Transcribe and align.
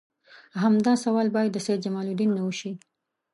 همدا 0.63 0.93
سوال 1.05 1.27
باید 1.35 1.51
د 1.53 1.57
سید 1.65 1.79
جمال 1.85 2.07
الدین 2.09 2.31
نه 2.37 2.43
وشي. 2.47 2.71